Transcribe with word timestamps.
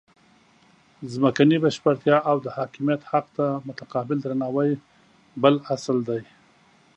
ځمکنۍ 1.13 1.57
بشپړتیا 1.63 2.17
او 2.29 2.37
د 2.45 2.47
حاکمیت 2.57 3.01
حق 3.11 3.25
ته 3.37 3.45
متقابل 3.67 4.17
درناوی 4.21 4.71
بل 5.43 5.55
اصل 5.73 5.97
دی. 6.09 6.21